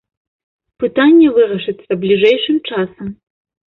Пытанне 0.85 1.27
вырашыцца 1.37 2.01
бліжэйшым 2.07 2.57
часам. 2.69 3.19